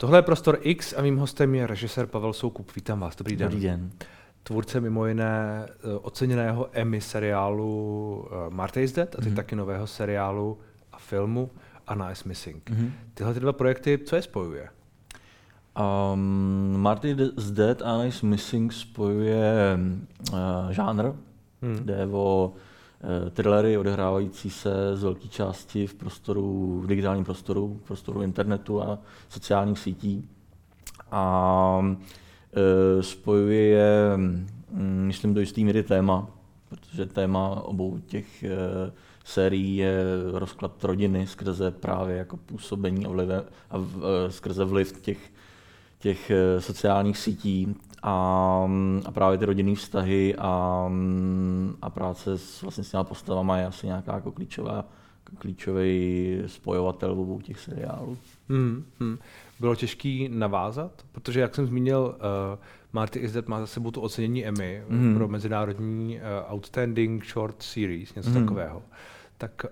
[0.00, 2.74] Tohle je Prostor X a mým hostem je režisér Pavel Soukup.
[2.76, 3.48] Vítám vás, dobrý den.
[3.48, 3.90] Dobrý den.
[4.42, 9.36] Tvůrce mimo jiné eh, oceněného Emmy seriálu eh, Marta is Dead a teď mm-hmm.
[9.36, 10.58] taky nového seriálu
[10.92, 11.50] a filmu
[11.86, 12.70] Anna is Missing.
[12.70, 12.90] Mm-hmm.
[13.14, 14.68] Tyhle ty dva projekty, co je spojuje?
[16.12, 19.78] Um, Marty is Dead a Anna is Missing spojuje
[20.32, 20.38] uh,
[20.70, 21.12] žánr,
[21.62, 21.78] hmm.
[21.84, 22.52] jde o
[23.30, 28.98] thrillery odehrávající se z velké části v prostoru, v digitálním prostoru, v prostoru internetu a
[29.28, 30.28] sociálních sítí.
[31.10, 34.46] A uh, spojuje je, um,
[35.06, 36.28] myslím, do jistý míry téma,
[36.68, 38.92] protože téma obou těch uh,
[39.24, 43.76] sérií je rozklad rodiny skrze právě jako působení a, vlive, a
[44.28, 45.18] skrze vliv těch
[45.98, 48.70] těch eh, sociálních sítí a,
[49.04, 50.90] a právě ty rodinné vztahy a,
[51.82, 54.84] a práce s, vlastně s těma postavama je asi nějaká jako klíčová,
[55.38, 58.18] klíčový spojovatel v obou těch seriálů.
[58.48, 59.18] Hmm, hmm.
[59.60, 62.58] Bylo těžký navázat, protože jak jsem zmínil, uh,
[62.92, 65.14] Marty is Dead má za sebou to ocenění Emmy hmm.
[65.14, 68.44] pro mezinárodní uh, Outstanding Short Series, něco hmm.
[68.44, 68.82] takového.
[69.38, 69.66] Tak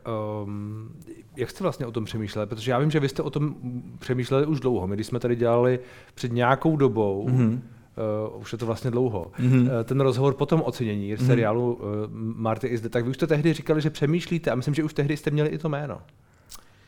[0.45, 0.89] um,
[1.37, 2.47] jak jste vlastně o tom přemýšleli?
[2.47, 3.55] Protože já vím, že vy jste o tom
[3.98, 4.87] přemýšleli už dlouho.
[4.87, 5.81] My když jsme tady dělali
[6.15, 7.61] před nějakou dobou, mm-hmm.
[8.34, 9.33] Uh, už je to vlastně dlouho.
[9.39, 9.84] Mm-hmm.
[9.84, 11.27] Ten rozhovor po tom ocenění mm-hmm.
[11.27, 14.84] seriálu uh, Marty is tak vy už jste tehdy říkali, že přemýšlíte a myslím, že
[14.84, 15.98] už tehdy jste měli i to jméno.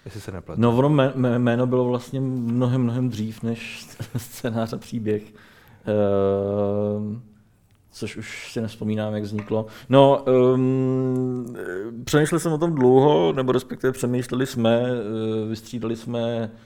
[0.04, 0.60] Jestli se nepletu.
[0.60, 5.22] No, ono jméno bylo vlastně mnohem, mnohem dřív než scénář a příběh.
[5.22, 7.16] Uh,
[7.92, 9.66] což už si nespomínám, jak vzniklo.
[9.88, 11.56] No, um,
[12.04, 16.58] přemýšlel jsem o tom dlouho, nebo respektive přemýšleli jsme, uh, vystřídali jsme uh,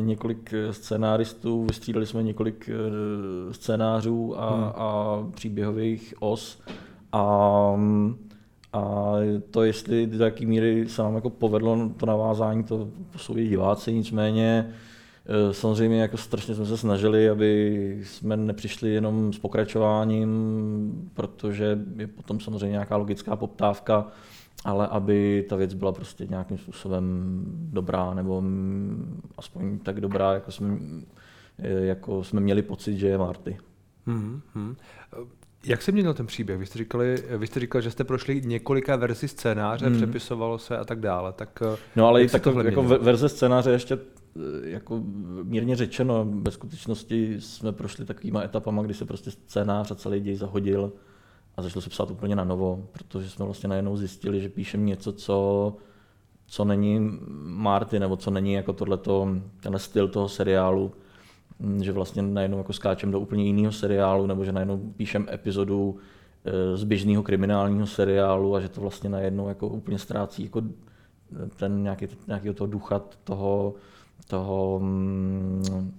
[0.00, 4.64] několik scénáristů, vystřídali jsme několik uh, scénářů a, hmm.
[4.64, 6.62] a příběhových os.
[7.12, 7.22] A,
[8.72, 9.12] a
[9.50, 14.72] to, jestli do jaké míry se nám jako povedlo to navázání, to jsou diváci, nicméně
[15.28, 20.30] Eh, samozřejmě jako strašně jsme se snažili, aby jsme nepřišli jenom s pokračováním,
[21.14, 24.06] protože je potom samozřejmě nějaká logická poptávka,
[24.64, 27.04] ale aby ta věc byla prostě nějakým způsobem
[27.48, 28.42] dobrá, nebo
[29.38, 30.78] aspoň tak dobrá, jako jsme,
[31.58, 33.58] eh, jako jsme měli pocit, že je Marty.
[34.06, 34.76] Mm-hmm.
[35.64, 36.58] Jak se měnil ten příběh?
[36.58, 39.96] Vy jste, říkali, vy jste říkal, že jste prošli několika verzí scénáře, mm.
[39.96, 41.32] přepisovalo se a tak dále.
[41.32, 41.62] Tak
[41.96, 43.98] no ale i tak jako verze scénáře ještě
[44.36, 45.02] Eh, jako
[45.42, 50.36] mírně řečeno, ve skutečnosti jsme prošli takovýma etapama, kdy se prostě scénář a celý děj
[50.36, 50.92] zahodil
[51.56, 55.12] a začalo se psát úplně na novo, protože jsme vlastně najednou zjistili, že píšem něco,
[55.12, 55.76] co,
[56.46, 59.28] co není Marty, nebo co není jako tohleto,
[59.60, 60.92] tenhle styl toho seriálu,
[61.60, 65.96] hm, že vlastně najednou jako skáčem do úplně jiného seriálu, nebo že najednou píšem epizodu
[66.44, 70.62] eh, z běžného kriminálního seriálu a že to vlastně najednou jako úplně ztrácí jako
[71.56, 73.74] ten nějaký, nějaký toho ducha toho,
[74.28, 75.92] toho, mm,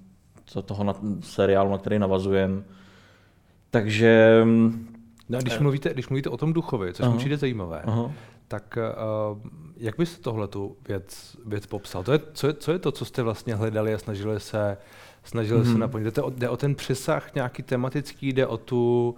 [0.65, 2.63] toho na, seriálu, na který navazujeme.
[3.69, 4.41] Takže...
[5.29, 8.11] No a když, eh, mluvíte, když mluvíte o tom duchovi, což mi přijde zajímavé, aha.
[8.47, 8.77] Tak
[9.31, 9.39] uh,
[9.77, 12.03] jak byste tohle tu věc, věc popsal?
[12.03, 14.77] To je, co, je, co je to, co jste vlastně hledali a snažili se,
[15.23, 15.63] snažili mm-hmm.
[15.63, 15.79] se mhm.
[15.79, 16.15] naplnit?
[16.15, 19.15] Jde o, jde o ten přesah nějaký tematický, jde o tu,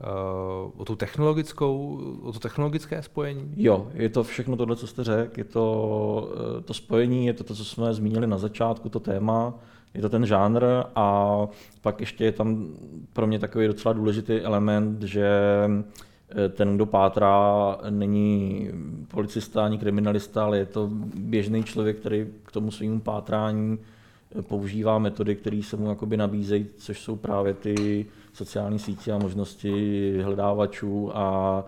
[0.00, 3.52] uh, o tu technologickou, o to technologické spojení?
[3.56, 7.44] Jo, je to všechno tohle, co jste řekl, je to uh, to spojení, je to
[7.44, 9.54] to, co jsme zmínili na začátku, to téma,
[9.94, 10.64] je to ten žánr
[10.94, 11.38] a
[11.80, 12.66] pak ještě je tam
[13.12, 15.28] pro mě takový docela důležitý element, že
[15.80, 16.07] eh,
[16.48, 18.68] ten, kdo pátrá, není
[19.08, 23.78] policista ani kriminalista, ale je to běžný člověk, který k tomu svým pátrání
[24.42, 30.20] používá metody, které se mu jakoby nabízejí, což jsou právě ty sociální sítě a možnosti
[30.22, 31.64] hledávačů a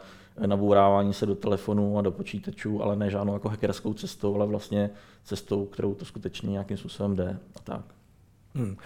[0.47, 4.91] nabourávání se do telefonů a do počítačů, ale ne žádnou jako hackerskou cestou, ale vlastně
[5.25, 8.00] cestou, kterou to skutečně nějakým způsobem jde a tak.
[8.55, 8.77] Hmm.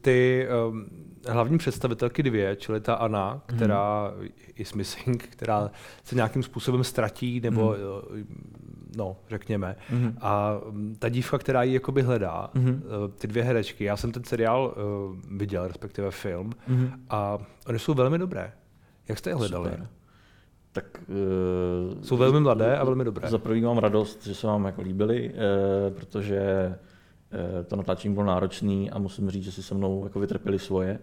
[0.00, 0.86] Ty um,
[1.28, 4.28] hlavní představitelky dvě, čili ta Anna, která hmm.
[4.56, 5.70] je missing, která
[6.04, 7.68] se nějakým způsobem ztratí, nebo
[8.10, 8.26] hmm.
[8.96, 10.18] no, řekněme, hmm.
[10.20, 10.60] a
[10.98, 12.82] ta dívka, která ji jakoby hledá, hmm.
[13.18, 16.90] ty dvě herečky, já jsem ten seriál uh, viděl, respektive film, hmm.
[17.10, 18.52] a oni jsou velmi dobré.
[19.08, 19.70] Jak jste je hledali?
[19.70, 19.88] Super.
[20.72, 23.28] Tak, uh, jsou velmi mladé a velmi dobré.
[23.28, 26.78] Za prvý mám radost, že se vám jako líbili, uh, protože Eh,
[27.66, 30.98] to natáčení bylo náročné a musím říct, že si se mnou jako vytrpěli svoje.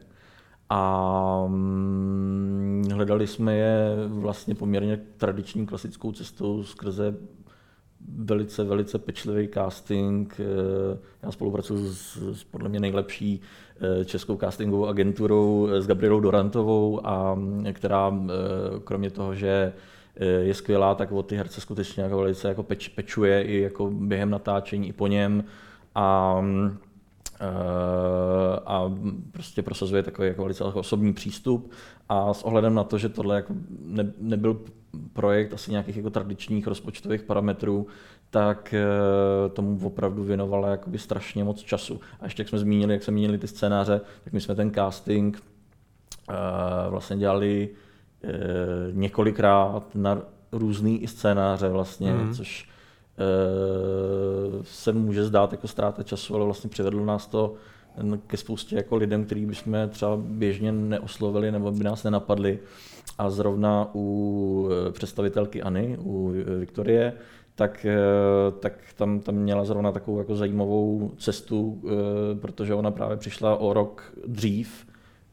[0.69, 7.16] A mm, hledali jsme je vlastně poměrně tradiční klasickou cestou skrze
[8.18, 10.39] velice, velice pečlivý casting.
[10.39, 13.42] Eh, já spolupracuji s, s podle mě nejlepší
[14.01, 17.39] eh, českou castingovou agenturou s Gabrielou Dorantovou, a,
[17.74, 18.13] která
[18.83, 19.74] kromě toho, že
[20.39, 24.30] je skvělá, tak o ty herce skutečně jako velice jako peč, pečuje i jako během
[24.30, 25.44] natáčení, i po něm
[25.95, 26.77] a uh,
[29.31, 31.71] prostě prosazuje takový jako velice osobní přístup
[32.09, 33.53] a s ohledem na to, že tohle jako
[33.86, 34.62] ne, nebyl
[35.13, 37.88] projekt asi nějakých jako tradičních rozpočtových parametrů,
[38.30, 42.00] tak eh, tomu opravdu věnovala jakoby strašně moc času.
[42.19, 45.44] A ještě jak jsme zmínili, jak jsme zmínili ty scénáře, tak my jsme ten casting
[46.30, 46.33] eh,
[46.89, 47.69] vlastně dělali
[48.24, 48.30] eh,
[48.92, 50.21] několikrát na
[50.51, 52.33] různý i scénáře vlastně, mm.
[52.33, 52.69] což
[54.62, 57.53] se může zdát jako ztráta času, ale vlastně přivedlo nás to
[58.27, 62.59] ke spoustě jako lidem, který bychom třeba běžně neoslovili nebo by nás nenapadli.
[63.17, 67.13] A zrovna u představitelkyAny, u Viktorie,
[67.56, 67.97] tak, eh,
[68.59, 73.73] tak tam, tam měla zrovna takovou jako zajímavou cestu, eh, protože ona právě přišla o
[73.73, 74.88] rok dřív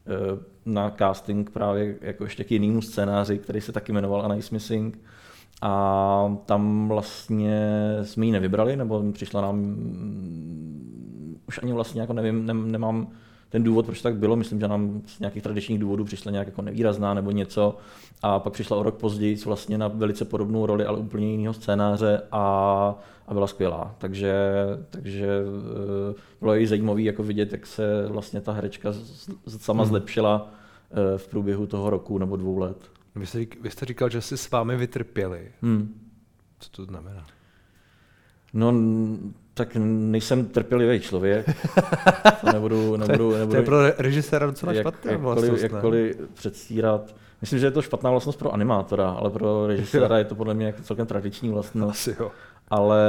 [0.06, 4.98] eh, na casting právě jako ještě k jinému scénáři, který se taky jmenoval Anais Missing.
[5.64, 12.46] A tam vlastně jsme ji nevybrali, nebo přišla nám, mm, už ani vlastně jako nevím,
[12.46, 13.08] ne, nemám
[13.48, 16.62] ten důvod, proč tak bylo, myslím, že nám z nějakých tradičních důvodů přišla nějak jako
[16.62, 17.76] nevýrazná nebo něco
[18.22, 22.22] a pak přišla o rok později vlastně na velice podobnou roli, ale úplně jiného scénáře
[22.32, 22.44] a,
[23.28, 23.94] a byla skvělá.
[23.98, 24.34] Takže,
[24.90, 25.28] takže
[26.10, 28.92] eh, bylo i zajímavé jako vidět, jak se vlastně ta herečka
[29.48, 29.88] sama hmm.
[29.88, 30.50] zlepšila
[30.90, 32.76] eh, v průběhu toho roku nebo dvou let.
[33.16, 35.52] Vy jste, vy jste říkal, že si s vámi vytrpěli.
[35.62, 36.00] Hmm.
[36.58, 37.26] Co to znamená?
[38.54, 38.74] No,
[39.54, 41.46] tak nejsem trpělivý člověk.
[42.40, 45.62] To nebudu, nebudu, nebudu, to je pro režiséra docela jak, špatná jakkoliv, vlastnost.
[45.62, 47.14] Jakkoliv předstírat.
[47.40, 50.66] Myslím, že je to špatná vlastnost pro animátora, ale pro režiséra je to podle mě
[50.66, 51.90] jako celkem tradiční vlastnost.
[51.90, 52.30] Asi jo.
[52.68, 53.06] Ale,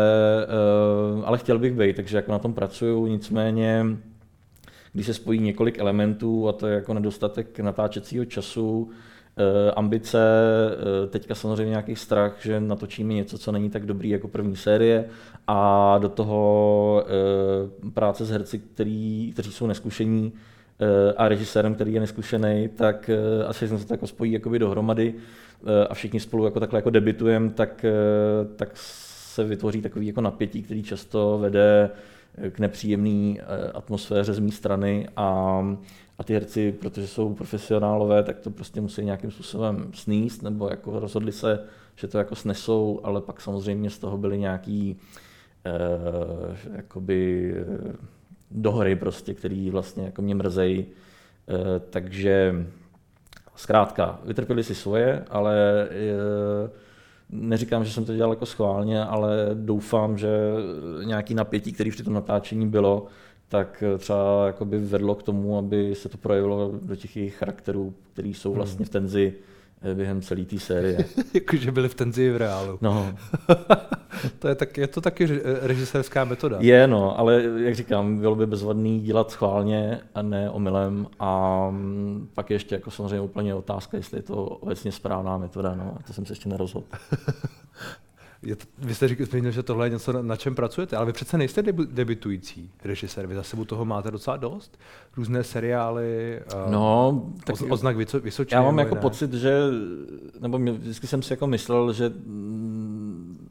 [1.16, 3.86] uh, ale chtěl bych být, takže jako na tom pracuju, nicméně
[4.94, 8.94] když se spojí několik elementů a to je jako nedostatek natáčecího času, Eh,
[9.76, 14.56] ambice, eh, teďka samozřejmě nějaký strach, že natočíme něco, co není tak dobrý jako první
[14.56, 15.06] série.
[15.48, 20.34] A do toho eh, práce s herci, který, kteří jsou neskušení
[21.18, 23.10] a režisérem, který je neskušený, tak
[23.48, 25.14] asi jsme se to jako spojí jakoby dohromady
[25.90, 27.86] a všichni spolu jako takhle jako debitujeme, tak,
[28.56, 31.90] tak se vytvoří takový jako napětí, který často vede
[32.50, 33.42] k nepříjemné
[33.74, 35.08] atmosféře z mé strany.
[35.18, 35.60] A
[36.18, 41.00] a ty herci, protože jsou profesionálové, tak to prostě musí nějakým způsobem sníst, nebo jako
[41.00, 41.60] rozhodli se,
[41.96, 45.00] že to jako snesou, ale pak samozřejmě z toho byly nějaký
[45.66, 47.96] eh, jakoby eh,
[48.52, 50.86] dohry prostě, který vlastně jako mě mrzejí.
[51.50, 52.66] Eh, takže
[53.56, 56.70] zkrátka, vytrpěli si svoje, ale eh,
[57.30, 60.30] neříkám, že jsem to dělal jako schválně, ale doufám, že
[61.04, 63.08] nějaký napětí, který při tom natáčení bylo,
[63.54, 67.94] tak eh, třeba jakoby vedlo k tomu, aby se to projevilo do těch jejich charakterů,
[68.14, 68.58] který jsou hmm.
[68.58, 69.34] vlastně v tenzi
[69.82, 71.06] eh, během celé té série.
[71.34, 72.78] Jakože byli v tenzi v reálu.
[72.82, 73.16] No.
[74.40, 75.28] to je, tak, je to taky
[75.62, 76.58] režisérská metoda.
[76.60, 82.30] Je, no, ale jak říkám, bylo by bezvadný dělat schválně a ne omylem a mm,
[82.34, 86.26] pak ještě jako samozřejmě úplně otázka, jestli je to obecně správná metoda, no, to jsem
[86.26, 86.88] se ještě nerozhodl.
[88.44, 91.14] Je to, vy jste říkal, že tohle je něco, na, na čem pracujete, ale vy
[91.14, 94.80] přece nejste debu, debitující režisér, vy za sebou toho máte docela dost.
[95.18, 98.56] Různé seriály, uh, no, tak o, oznak Vysočí.
[98.56, 99.02] Já mám jako ne?
[99.02, 99.62] pocit, že,
[100.40, 103.50] nebo mě, vždycky jsem si jako myslel, že mm,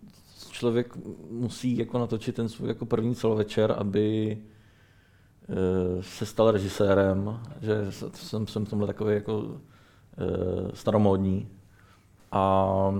[0.51, 0.97] člověk
[1.31, 4.39] musí jako natočit ten svůj jako první celovečer, aby
[5.49, 5.57] uh,
[6.01, 9.57] se stal režisérem, že jsem, jsem v tomhle takový jako uh,
[10.75, 11.49] staromódní.
[11.49, 11.53] A
[12.33, 12.93] a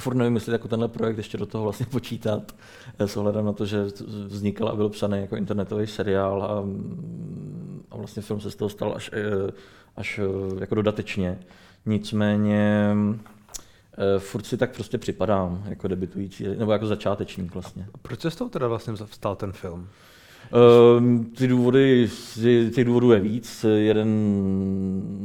[0.00, 2.54] furt nevím, jestli jako tenhle projekt ještě do toho vlastně počítat,
[2.98, 3.84] eh, s ohledem na to, že
[4.26, 8.68] vznikal a byl psaný jako internetový seriál a, mm, a vlastně film se z toho
[8.68, 9.52] stal až, eh,
[9.96, 11.38] až eh, jako dodatečně.
[11.86, 12.94] Nicméně
[14.18, 17.86] furt si tak prostě připadám jako debitující, nebo jako začátečník vlastně.
[17.94, 19.88] A proč se z toho teda vlastně vstal ten film?
[20.52, 22.08] Uh, ty důvody,
[22.74, 23.66] těch důvodů je víc.
[23.76, 24.08] Jeden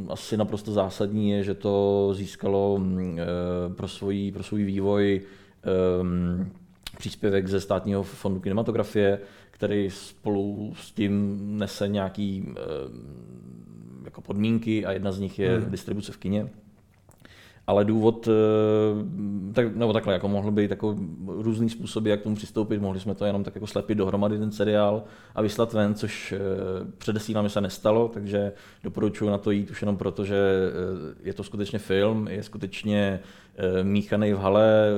[0.08, 2.82] asi naprosto zásadní je, že to získalo uh,
[3.76, 5.20] pro, svůj, pro svůj vývoj
[6.00, 6.52] um,
[6.98, 9.18] příspěvek ze státního fondu kinematografie,
[9.50, 12.54] který spolu s tím nese nějaký uh,
[14.04, 15.70] jako podmínky a jedna z nich je hmm.
[15.70, 16.48] distribuce v kině
[17.70, 20.96] ale důvod, eh, tak, nebo takhle, jako mohl být jako
[21.26, 24.52] různý způsoby, jak k tomu přistoupit, mohli jsme to jenom tak jako slepit dohromady ten
[24.52, 25.02] seriál
[25.34, 26.38] a vyslat ven, což eh,
[26.98, 28.52] předesílám, že se nestalo, takže
[28.84, 33.20] doporučuji na to jít už jenom proto, že eh, je to skutečně film, je skutečně
[33.82, 34.88] míchaný v hale,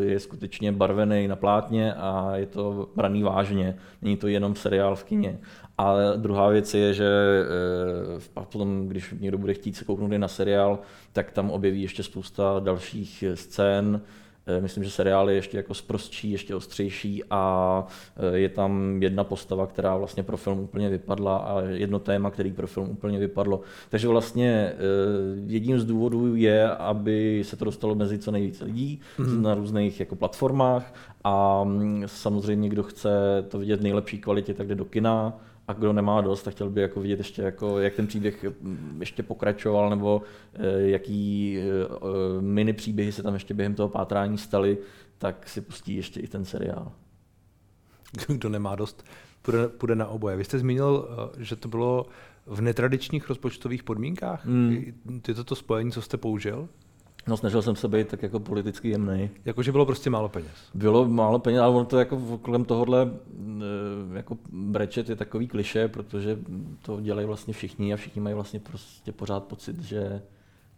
[0.00, 3.76] je skutečně barvený na plátně a je to braný vážně.
[4.02, 5.38] Není to jenom seriál v kině.
[5.80, 10.78] A druhá věc je, že eh, potom, když někdo bude chtít se kouknout na seriál,
[11.12, 14.00] tak tam objeví ještě spousta dalších scén,
[14.46, 19.24] Eh, myslím, že seriál je ještě jako zprostší, ještě ostřejší a eh, je tam jedna
[19.24, 23.60] postava, která vlastně pro film úplně vypadla a jedno téma, který pro film úplně vypadlo.
[23.88, 24.72] Takže vlastně
[25.46, 29.42] jedním z důvodů je, aby se to dostalo mezi co nejvíce lidí mm.
[29.42, 30.94] na různých jako platformách
[31.24, 33.10] a mm, samozřejmě, kdo chce
[33.48, 36.70] to vidět v nejlepší kvalitě, tak jde do kina a kdo nemá dost, tak chtěl
[36.70, 40.22] by jako vidět ještě, jako, jak ten příběh mm, ještě pokračoval, nebo
[40.54, 44.78] eh, jaký eh, eh, mini příběhy se tam ještě během toho pátrání staly,
[45.18, 46.92] tak si pustí ještě i ten seriál.
[48.26, 49.04] Kdo nemá dost,
[49.42, 50.36] půjde, půjde na oboje.
[50.36, 51.08] Vy jste zmínil,
[51.38, 52.06] že to bylo
[52.46, 54.46] v netradičních rozpočtových podmínkách.
[54.46, 54.84] Hmm.
[55.28, 56.68] Je to to spojení, co jste použil?
[57.28, 59.30] No snažil jsem se být tak jako politicky jemný.
[59.44, 60.50] Jakože bylo prostě málo peněz.
[60.74, 63.10] Bylo málo peněz, ale ono to jako kolem tohohle
[63.60, 66.38] eh, jako brečet je takový kliše, protože
[66.82, 70.00] to dělají vlastně všichni a všichni mají vlastně prostě pořád pocit, že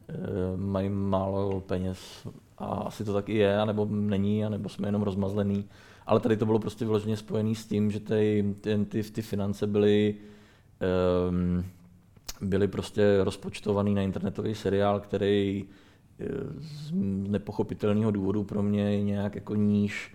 [0.08, 0.14] eh,
[0.56, 5.64] mají málo peněz a asi to tak i je, anebo není, anebo jsme jenom rozmazlený.
[6.06, 9.66] Ale tady to bylo prostě vyloženě spojené s tím, že ty, ty, ty, ty finance
[9.66, 10.14] byly
[11.28, 11.64] um,
[12.40, 15.64] byly prostě rozpočtovaný na internetový seriál, který
[16.60, 16.90] z
[17.30, 20.14] nepochopitelného důvodu pro mě nějak jako níž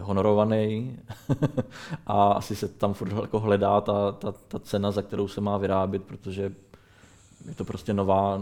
[0.00, 0.98] honorovaný
[2.06, 5.58] a asi se tam furt jako hledá ta, ta, ta cena, za kterou se má
[5.58, 6.52] vyrábět, protože
[7.48, 8.40] je to prostě nová,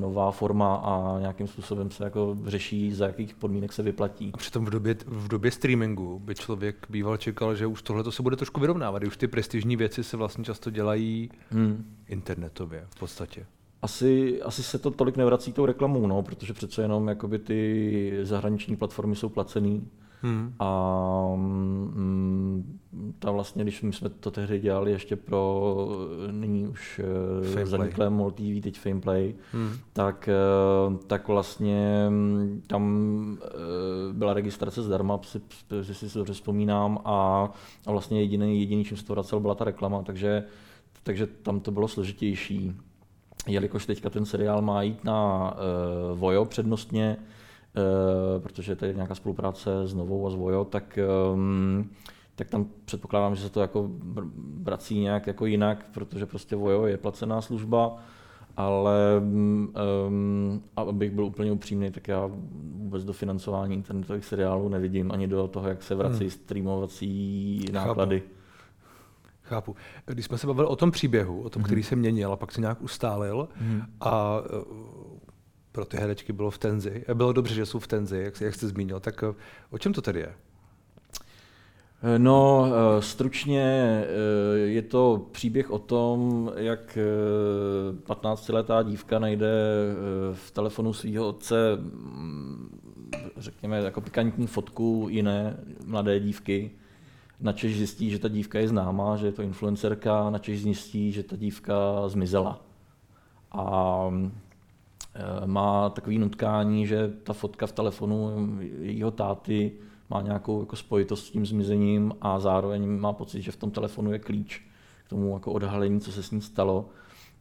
[0.00, 4.30] nová forma a nějakým způsobem se jako řeší, za jakých podmínek se vyplatí.
[4.34, 8.22] A přitom v době, v době streamingu by člověk býval čekal, že už tohle se
[8.22, 11.96] bude trošku vyrovnávat, už ty prestižní věci se vlastně často dělají hmm.
[12.08, 13.46] internetově v podstatě
[13.84, 18.76] asi, asi se to tolik nevrací tou reklamou, no, protože přece jenom jakoby ty zahraniční
[18.76, 19.88] platformy jsou placený.
[20.22, 20.54] Hmm.
[20.58, 22.78] A mm,
[23.18, 25.74] ta vlastně, když my jsme to tehdy dělali ještě pro
[26.30, 27.00] nyní už
[27.60, 29.70] eh, zaniklé MOL TV, teď Fameplay, hmm.
[29.92, 33.48] tak, eh, tak vlastně mm, tam eh,
[34.12, 35.40] byla registrace zdarma, si,
[35.82, 37.50] si, si dobře vzpomínám, a,
[37.86, 40.44] a vlastně jediný, jediný, čím se to vracel, byla ta reklama, takže,
[41.02, 42.74] takže tam to bylo složitější
[43.46, 49.14] jelikož teďka ten seriál má jít na uh, Vojo přednostně, uh, protože to je nějaká
[49.14, 50.98] spolupráce s Novou a s Vojo, tak,
[51.32, 51.90] um,
[52.34, 53.90] tak tam předpokládám, že se to jako
[54.62, 57.96] vrací nějak jako jinak, protože prostě Vojo je placená služba,
[58.56, 59.22] ale
[60.06, 62.30] um, abych byl úplně upřímný, tak já
[62.74, 66.30] vůbec do financování internetových seriálů nevidím, ani do toho, jak se vrací hmm.
[66.30, 68.20] streamovací náklady.
[68.20, 68.33] Chápu.
[69.44, 69.76] Chápu.
[70.06, 71.66] Když jsme se bavili o tom příběhu, o tom, mm-hmm.
[71.66, 73.84] který se měnil a pak se nějak ustálil mm-hmm.
[74.00, 74.64] a e,
[75.72, 78.68] pro ty herečky bylo v tenzi, bylo dobře, že jsou v tenzi, jak, jak jste
[78.68, 79.34] zmínil, tak e,
[79.70, 80.32] o čem to tedy je?
[82.18, 82.66] No,
[83.00, 84.04] stručně
[84.64, 86.98] je to příběh o tom, jak
[88.06, 89.52] 15-letá dívka najde
[90.32, 91.56] v telefonu svého otce,
[93.36, 96.70] řekněme, jako pikantní fotku jiné mladé dívky,
[97.40, 101.36] načež zjistí, že ta dívka je známá, že je to influencerka, načež zjistí, že ta
[101.36, 101.74] dívka
[102.08, 102.60] zmizela.
[103.52, 104.08] A
[105.14, 109.72] e, má takový nutkání, že ta fotka v telefonu jejího táty
[110.10, 114.12] má nějakou jako spojitost s tím zmizením a zároveň má pocit, že v tom telefonu
[114.12, 114.62] je klíč
[115.06, 116.88] k tomu jako odhalení, co se s ní stalo.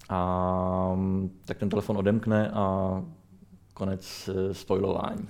[0.10, 0.98] A
[1.46, 3.04] tak ten telefon odemkne a
[3.74, 5.28] konec e, spoilování.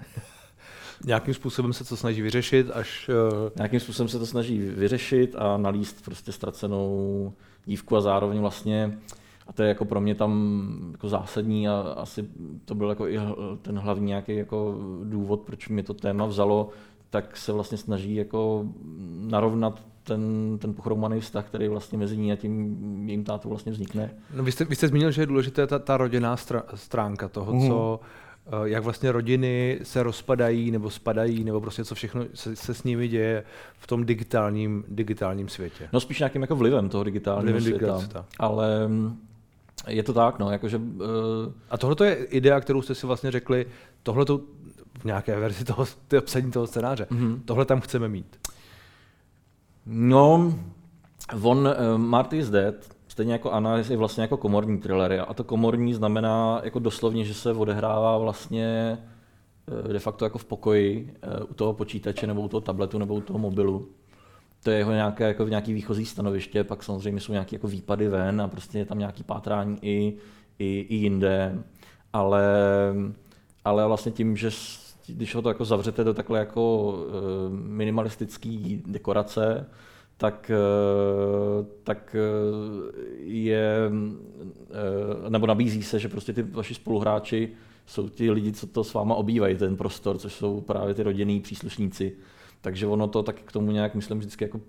[1.05, 3.09] Nějakým způsobem se to snaží vyřešit, až...
[3.09, 3.49] Uh...
[3.55, 7.33] Nějakým způsobem se to snaží vyřešit a nalíst prostě ztracenou
[7.65, 8.97] dívku a zároveň vlastně,
[9.47, 12.25] a to je jako pro mě tam jako zásadní a asi
[12.65, 13.19] to byl jako i
[13.61, 16.69] ten hlavní nějaký jako důvod, proč mě to téma vzalo,
[17.09, 18.65] tak se vlastně snaží jako
[19.19, 24.09] narovnat ten, ten pochromaný vztah, který vlastně mezi ní a tím jejím tátou vlastně vznikne.
[24.35, 26.35] No, vy, jste, vy jste zmínil, že je důležitá ta, ta rodinná
[26.75, 27.67] stránka toho, mm.
[27.67, 28.22] co Eh,
[28.63, 33.07] jak vlastně rodiny se rozpadají nebo spadají, nebo prostě co všechno se, se s nimi
[33.07, 33.43] děje
[33.77, 35.89] v tom digitálním, digitálním světě.
[35.93, 37.97] No spíš nějakým jako vlivem toho digitálního vlivem světa.
[37.97, 38.25] světa.
[38.39, 39.19] Ale mm,
[39.87, 40.77] je to tak, no, jakože...
[40.77, 41.03] Uh...
[41.69, 43.65] A tohle je idea, kterou jste si vlastně řekli,
[44.03, 44.25] tohle
[44.99, 45.85] v nějaké verzi toho,
[46.21, 47.39] psaní toho scénáře, mm-hmm.
[47.45, 48.39] tohle tam chceme mít.
[49.85, 50.53] No,
[51.41, 55.19] on, uh, Marty is Dead, Stejně jako Anna je vlastně jako komorní thrillery.
[55.19, 58.97] A to komorní znamená jako doslovně, že se odehrává vlastně
[59.87, 63.15] eh, de facto jako v pokoji eh, u toho počítače nebo u toho tabletu nebo
[63.15, 63.89] u toho mobilu.
[64.63, 68.41] To je jeho nějaké, jako nějaký výchozí stanoviště, pak samozřejmě jsou nějaké jako výpady ven
[68.41, 70.17] a prostě je tam nějaký pátrání i,
[70.59, 71.63] i, i jinde.
[72.13, 72.43] Ale,
[73.65, 74.49] ale vlastně tím, že
[75.07, 79.65] když ho to jako zavřete do takhle jako eh, minimalistické dekorace,
[80.17, 82.21] tak, eh, tak eh,
[83.19, 83.91] je,
[84.71, 87.49] eh, nebo nabízí se, že prostě ty vaši spoluhráči
[87.85, 91.39] jsou ti lidi, co to s váma obývají, ten prostor, což jsou právě ty rodinní
[91.39, 92.15] příslušníci.
[92.61, 94.59] Takže ono to tak k tomu nějak, myslím, vždycky jako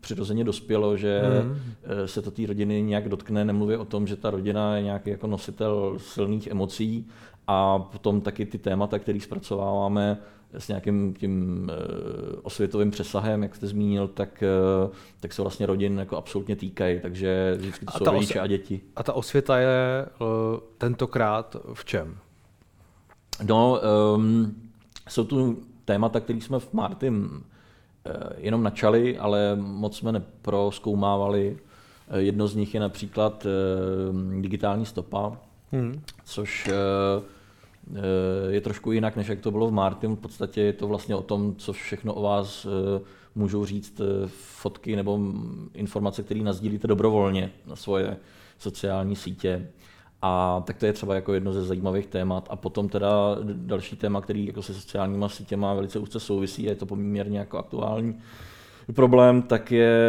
[0.00, 1.56] přirozeně dospělo, že mm.
[2.06, 5.26] se to té rodiny nějak dotkne, nemluvě o tom, že ta rodina je nějaký jako
[5.26, 7.08] nositel silných emocí
[7.46, 10.18] a potom taky ty témata, které zpracováváme
[10.58, 15.98] s nějakým tím eh, osvětovým přesahem, jak jste zmínil, tak, eh, tak se vlastně rodin
[15.98, 18.80] jako absolutně týkají, takže vždycky to a jsou rodiče a děti.
[18.96, 20.06] A ta osvěta je
[20.78, 22.16] tentokrát v čem?
[23.48, 23.80] No,
[24.14, 24.54] um,
[25.08, 27.42] jsou tu témata, které jsme v Martin
[28.06, 31.58] Eh, jenom načali, ale moc jsme neproskoumávali.
[32.08, 35.36] Eh, jedno z nich je například eh, digitální stopa,
[35.72, 36.00] hmm.
[36.24, 36.70] což
[38.48, 40.16] je trošku jinak, než jak to bylo v Martin.
[40.16, 42.66] V podstatě je to vlastně o tom, co všechno o vás
[43.34, 45.20] můžou říct fotky nebo
[45.74, 48.16] informace, které nazdílíte dobrovolně na svoje
[48.58, 49.68] sociální sítě.
[50.22, 52.48] A tak to je třeba jako jedno ze zajímavých témat.
[52.50, 56.86] A potom teda další téma, který jako se sociálníma sítěma velice úzce souvisí, je to
[56.86, 58.18] poměrně jako aktuální
[58.94, 60.00] problém, tak je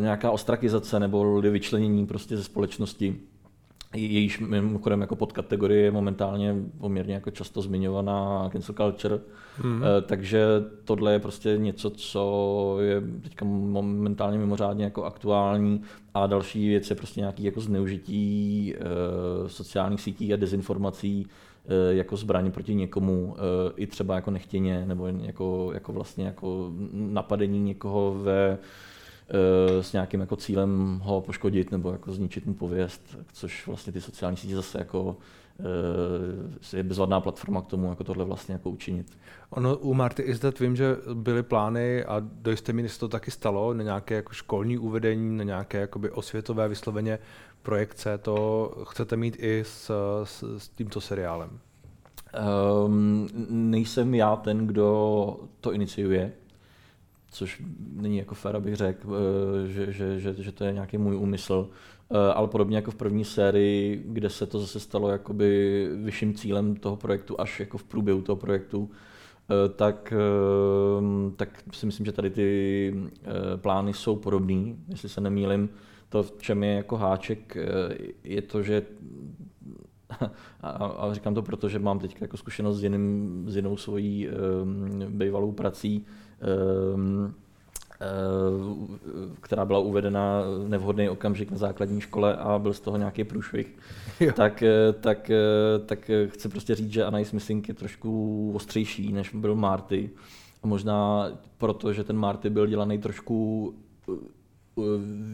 [0.00, 3.20] nějaká ostrakizace nebo vyčlenění prostě ze společnosti
[3.94, 9.20] jejíž mimochodem jako podkategorie je momentálně poměrně jako často zmiňovaná cancel culture,
[9.64, 9.82] mm.
[10.06, 10.44] takže
[10.84, 15.82] tohle je prostě něco, co je teďka momentálně mimořádně jako aktuální
[16.14, 22.16] a další věc je prostě nějaký jako zneužití uh, sociálních sítí a dezinformací uh, jako
[22.16, 23.36] zbraň proti někomu, uh,
[23.76, 28.58] i třeba jako nechtěně, nebo jako, jako vlastně jako napadení někoho ve
[29.80, 34.36] s nějakým jako cílem ho poškodit nebo jako zničit mu pověst, což vlastně ty sociální
[34.36, 35.16] sítě zase jako
[36.72, 39.18] eh, je bezvadná platforma k tomu, jako tohle vlastně jako učinit.
[39.50, 43.30] Ono u Marty Izdat vím, že byly plány a do jisté míry se to taky
[43.30, 47.18] stalo na nějaké jako školní uvedení, na nějaké jakoby osvětové vysloveně
[47.62, 48.18] projekce.
[48.18, 49.90] To chcete mít i s,
[50.24, 51.58] s, s tímto seriálem?
[52.86, 56.32] Um, nejsem já ten, kdo to iniciuje
[57.30, 61.16] což není jako fér, abych řekl, eh, že, že, že, že to je nějaký můj
[61.16, 61.68] úmysl.
[62.12, 66.76] Eh, ale podobně jako v první sérii, kde se to zase stalo jakoby vyšším cílem
[66.76, 70.12] toho projektu až jako v průběhu toho projektu, eh, tak,
[71.36, 72.94] tak si myslím, že tady ty
[73.56, 75.68] plány jsou podobný, jestli se nemýlim.
[76.08, 77.56] To, v čem je jako háček,
[78.24, 78.82] je to, že
[80.62, 84.28] a, říkám to proto, že mám teď jako zkušenost s, jiným, s jinou svojí
[85.08, 86.06] bývalou prací,
[89.40, 93.78] která byla uvedena nevhodný okamžik na základní škole a byl z toho nějaký průšvih,
[94.34, 95.30] tak, eh, tak,
[95.86, 100.10] tak chci prostě říct, že Anais Missing je trošku ostřejší, než byl Marty.
[100.62, 103.74] A možná proto, že ten Marty byl dělaný trošku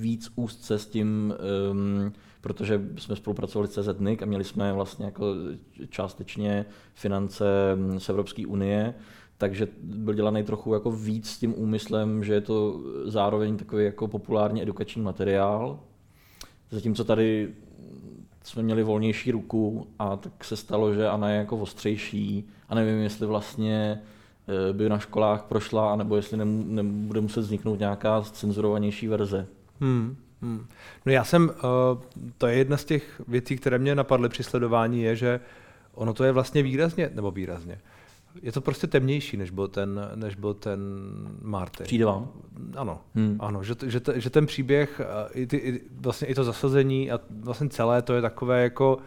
[0.01, 1.35] víc úzce s tím
[1.71, 5.35] um, protože jsme spolupracovali s CZNIC a měli jsme vlastně jako
[5.89, 7.45] částečně finance
[7.99, 8.95] z Evropské unie,
[9.39, 14.09] takže byl dělaný trochu jako víc s tím úmyslem, že je to zároveň takový jako
[14.09, 15.81] populárně edukační materiál.
[16.71, 17.49] Zatímco tady
[18.45, 23.03] jsme měli volnější ruku a tak se stalo, že Anna je jako ostřejší a nevím,
[23.03, 24.03] jestli vlastně
[24.49, 29.47] eh, by na školách prošla, anebo jestli nebude muset vzniknout nějaká cenzurovanější verze.
[29.81, 30.17] Hmm.
[30.43, 30.67] Hmm.
[31.07, 32.03] No já jsem, uh,
[32.39, 35.41] to je jedna z těch věcí, které mě napadly při sledování, je, že
[35.95, 37.79] ono to je vlastně výrazně, nebo výrazně,
[38.43, 40.81] je to prostě temnější, než byl ten, než byl ten
[41.43, 41.85] Marty.
[41.85, 42.29] Přijde vám?
[42.77, 43.37] Ano, hmm.
[43.41, 45.01] ano že, že, že, ten příběh,
[45.35, 48.99] i, ty, i, vlastně i to zasazení a vlastně celé to je takové jako,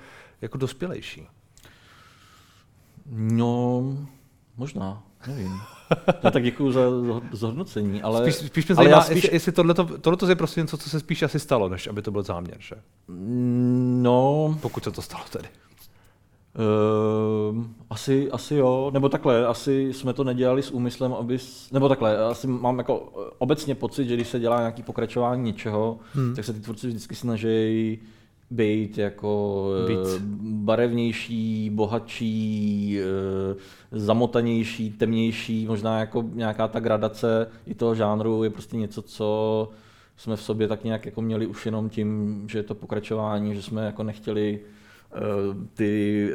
[0.41, 1.27] jako dospělejší.
[3.11, 3.83] No,
[4.57, 5.59] možná, nevím.
[6.23, 6.81] No, tak děkuji za
[7.31, 8.31] zhodnocení, ale...
[8.31, 9.15] Spíš, spíš mě zajímá, spíš...
[9.15, 12.11] jestli, jestli tohleto, tohleto je prostě něco, co se spíš asi stalo, než aby to
[12.11, 12.75] byl záměr, že?
[14.01, 14.57] No...
[14.61, 15.47] Pokud se to stalo tedy.
[16.59, 21.37] Uh, asi, asi jo, nebo takhle, asi jsme to nedělali s úmyslem, aby,
[21.71, 26.35] nebo takhle, asi mám jako obecně pocit, že když se dělá nějaký pokračování něčeho, hmm.
[26.35, 27.99] tak se ty tvůrci vždycky snaží
[28.51, 30.15] být jako Víc.
[30.15, 33.55] Eh, barevnější, bohatší, eh,
[33.91, 39.69] zamotanější, temnější, možná jako nějaká ta gradace i toho žánru je prostě něco, co
[40.17, 43.61] jsme v sobě tak nějak jako měli už jenom tím, že je to pokračování, že
[43.61, 44.78] jsme jako nechtěli eh,
[45.73, 46.31] ty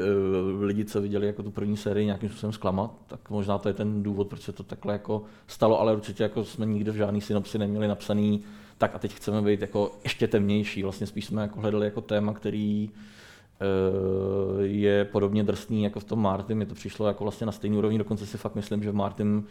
[0.61, 4.03] lidi, co viděli jako tu první sérii, nějakým způsobem zklamat, tak možná to je ten
[4.03, 7.59] důvod, proč se to takhle jako stalo, ale určitě jako jsme nikde v žádný synopsi
[7.59, 8.43] neměli napsaný
[8.79, 10.83] tak a teď chceme být jako ještě temnější.
[10.83, 16.23] Vlastně spíš jsme jako hledali jako téma, který uh, je podobně drsný jako v tom
[16.23, 16.59] Martin.
[16.59, 19.45] Mi to přišlo jako vlastně na stejný úrovni, dokonce si fakt myslím, že v Martin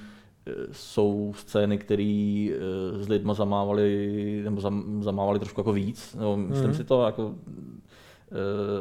[0.71, 2.49] jsou scény, které
[2.99, 6.15] s lidma zamávali, nebo zam, zamávali trošku jako víc.
[6.19, 6.73] No, myslím mm.
[6.73, 7.35] si to jako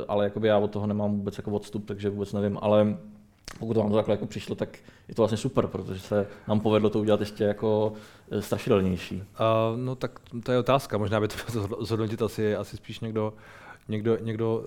[0.09, 2.97] ale jakoby já od toho nemám vůbec jako odstup, takže vůbec nevím, ale
[3.59, 6.91] pokud vám to takhle jako přišlo, tak je to vlastně super, protože se nám povedlo
[6.91, 7.93] to udělat ještě jako
[8.31, 9.17] eh, strašidelnější.
[9.17, 11.37] Uh, no tak to je otázka, možná by to
[11.81, 13.35] zhodnotit asi, asi spíš někdo,
[13.89, 14.65] někdo, někdo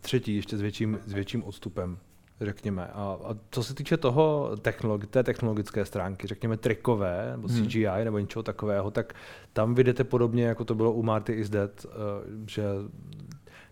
[0.00, 1.98] třetí, ještě s větším, s větším odstupem
[2.40, 2.86] řekněme.
[2.86, 8.04] A, a co se týče toho technologi- té technologické stránky, řekněme trikové, nebo CGI, hmm.
[8.04, 9.14] nebo něčeho takového, tak
[9.52, 11.86] tam vidíte podobně, jako to bylo u Marty is Dead,
[12.46, 12.62] že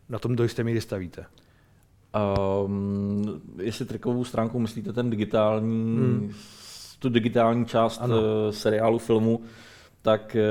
[0.08, 1.26] na tom do jisté míry stavíte.
[2.64, 6.32] Um, jestli trikovou stránku myslíte ten digitální, hmm.
[6.98, 8.16] tu digitální část ano.
[8.18, 9.40] Eh, seriálu, filmu,
[10.02, 10.42] tak eh,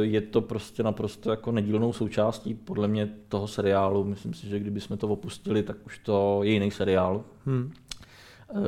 [0.00, 4.04] je to prostě naprosto jako nedílnou součástí podle mě toho seriálu.
[4.04, 7.24] Myslím si, že kdyby jsme to opustili, tak už to je jiný seriál.
[7.46, 7.72] Hmm.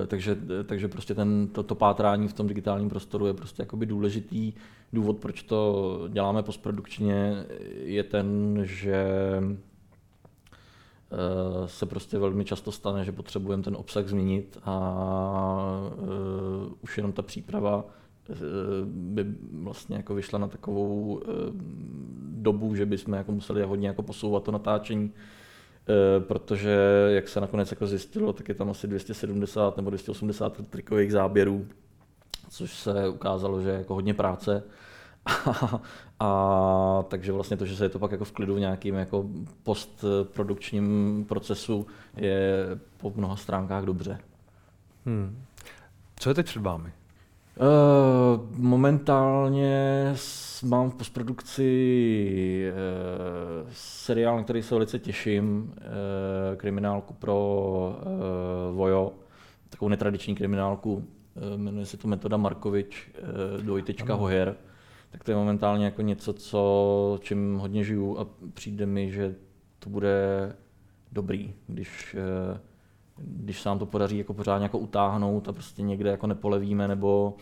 [0.02, 3.86] Eh, takže, takže prostě ten, to, to pátrání v tom digitálním prostoru je prostě jakoby
[3.86, 4.52] důležitý.
[4.92, 7.44] Důvod, proč to děláme postprodukčně,
[7.84, 9.06] je ten, že
[11.66, 17.22] se prostě velmi často stane, že potřebujeme ten obsah změnit a uh, už jenom ta
[17.22, 18.36] příprava uh,
[18.84, 21.22] by vlastně jako vyšla na takovou
[22.42, 25.12] dobu, že bychom jako museli hodně jako posouvat to natáčení,
[26.18, 31.66] protože jak se nakonec jako zjistilo, tak je tam asi 270 nebo 280 trikových záběrů,
[32.50, 34.62] což se ukázalo, že je jako hodně práce
[35.26, 35.80] a,
[36.20, 39.26] a takže vlastně to, že se je to pak jako v klidu v nějakým jako
[39.62, 44.18] postprodukčním procesu je po mnoha stránkách dobře.
[45.06, 45.44] Hmm.
[46.16, 46.92] Co je teď před vámi?
[47.56, 50.14] Uh, momentálně
[50.62, 57.96] mám v postprodukci uh, seriál, na který se velice těším, uh, kriminálku pro
[58.70, 59.12] uh, Vojo,
[59.68, 61.02] takovou netradiční kriminálku, uh,
[61.56, 63.10] jmenuje se to Metoda Markovič,
[63.56, 64.56] uh, dvojtečka Hoher
[65.12, 69.34] tak to je momentálně jako něco, co, čím hodně žiju a přijde mi, že
[69.78, 70.16] to bude
[71.12, 72.60] dobrý, když, eh,
[73.16, 77.36] když se nám to podaří jako pořádně jako utáhnout a prostě někde jako nepolevíme nebo,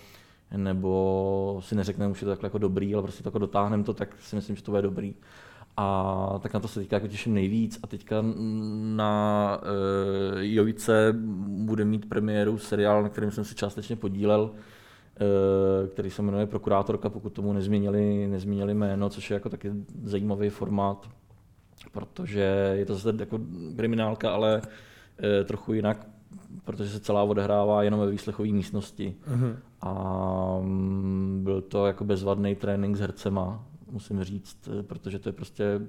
[0.56, 3.94] nebo si neřekneme, že je to takhle jako dobrý, ale prostě to jako dotáhneme to,
[3.94, 5.14] tak si myslím, že to bude dobrý.
[5.76, 7.80] A tak na to se teďka jako těším nejvíc.
[7.82, 8.16] A teďka
[8.82, 11.14] na uh, Jovice
[11.46, 14.54] bude mít premiéru seriál, na kterém jsem se částečně podílel, Eh,
[15.88, 19.72] který se jmenuje Prokurátorka, pokud tomu nezměnili, nezměnili jméno, což je jako taky
[20.04, 21.08] zajímavý formát,
[21.92, 23.40] protože je to zase jako
[23.76, 24.62] kriminálka, ale
[25.18, 26.06] eh, trochu jinak,
[26.64, 29.16] protože se celá odehrává jenom ve výslechové místnosti.
[29.28, 29.56] Uh-huh.
[29.80, 35.32] A mm, byl to jako bezvadný trénink s hercema, musím říct, eh, protože to je
[35.32, 35.80] prostě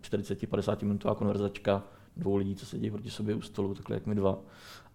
[0.00, 1.82] 40-50 minutová konverzačka
[2.16, 4.38] dvou lidí, co sedí proti sobě u stolu, takhle jak my dva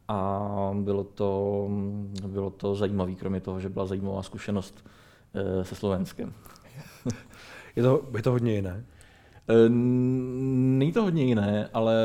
[0.08, 1.70] a bylo to,
[2.28, 4.86] bylo to zajímavé, kromě toho, že byla zajímavá zkušenost
[5.34, 6.34] eh, se Slovenskem.
[7.76, 8.86] je, to, je to hodně jiné?
[9.50, 11.96] Eh, není to hodně jiné, ale,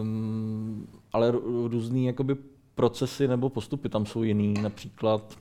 [0.00, 1.30] ehm, ale
[1.66, 2.36] různý jakoby
[2.74, 4.54] procesy nebo postupy tam jsou jiný.
[4.62, 5.38] Například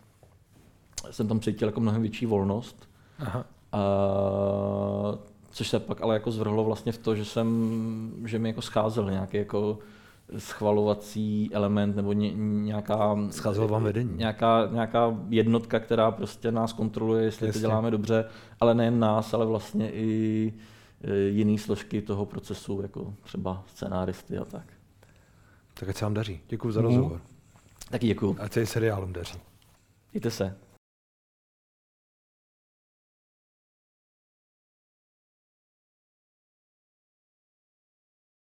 [1.11, 2.89] jsem tam cítil jako mnohem větší volnost.
[3.19, 3.45] Aha.
[3.71, 3.79] A,
[5.51, 9.11] což se pak ale jako zvrhlo vlastně v to, že jsem, že mi jako scházel
[9.11, 9.79] nějaký jako
[10.37, 13.17] schvalovací element nebo ně, nějaká,
[13.67, 14.17] vám vedení.
[14.17, 17.61] Nějaká, nějaká jednotka, která prostě nás kontroluje, jestli Jasně.
[17.61, 18.25] to děláme dobře,
[18.59, 20.53] ale nejen nás, ale vlastně i
[21.01, 24.65] e, jiné složky toho procesu, jako třeba scenáristy a tak.
[25.73, 26.39] Tak ať se vám daří.
[26.49, 27.11] Děkuji za rozhovor.
[27.11, 27.21] Mm.
[27.89, 28.35] Taky děkuji.
[28.39, 29.39] Ať se i seriálům daří.
[30.13, 30.55] Mějte se.